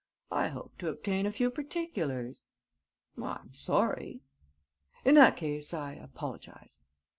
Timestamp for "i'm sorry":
3.21-4.23